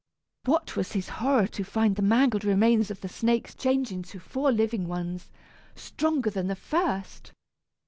What 0.45 0.75
was 0.75 0.93
his 0.93 1.09
horror 1.09 1.45
to 1.49 1.63
find 1.63 1.95
the 1.95 2.01
mangled 2.01 2.43
remains 2.43 2.89
of 2.89 3.01
the 3.01 3.07
snakes 3.07 3.53
change 3.53 3.91
into 3.91 4.17
four 4.19 4.51
living 4.51 4.87
ones, 4.87 5.29
stronger 5.75 6.31
than 6.31 6.47
the 6.47 6.55
first. 6.55 7.33